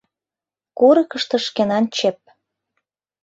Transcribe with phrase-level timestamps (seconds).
[0.77, 2.19] Курыкышто шкенан чеп!